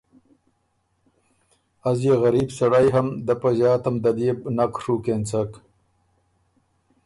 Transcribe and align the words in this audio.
از 1.89 1.99
يې 2.05 2.13
غریب 2.23 2.49
سړئ 2.57 2.87
هوم 2.93 3.07
دۀ 3.25 3.33
په 3.41 3.49
ݫاته 3.57 3.89
م 3.93 3.95
دل 4.03 4.17
يې 4.25 4.31
بو 4.39 4.49
نک 4.57 4.73
ڒُوک 4.83 5.05
اېنڅک۔ 5.11 5.51